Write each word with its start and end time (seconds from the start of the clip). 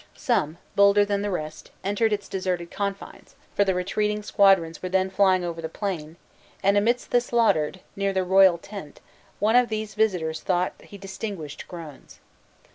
Some, 0.15 0.57
bolder 0.75 1.05
than 1.05 1.21
the 1.21 1.29
rest, 1.29 1.69
entered 1.83 2.11
its 2.11 2.27
deserted 2.27 2.71
confines 2.71 3.35
(for 3.53 3.63
the 3.63 3.75
retreating 3.75 4.23
squadrons 4.23 4.81
were 4.81 4.89
then 4.89 5.11
flying 5.11 5.43
over 5.45 5.61
the 5.61 5.69
plain); 5.69 6.17
and 6.63 6.75
amidst 6.75 7.11
the 7.11 7.21
slaughtered, 7.21 7.81
near 7.95 8.11
the 8.11 8.23
royal 8.23 8.57
tent, 8.57 8.99
one 9.37 9.55
of 9.55 9.69
these 9.69 9.93
visitors 9.93 10.41
thought 10.41 10.73
he 10.81 10.97
distinguished 10.97 11.67
groans. 11.67 12.19